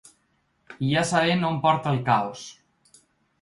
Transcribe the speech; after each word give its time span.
I 0.87 0.89
ja 0.93 1.03
sabem 1.09 1.45
on 1.51 1.59
porta 1.67 1.93
el 1.97 2.01
caos. 2.09 2.47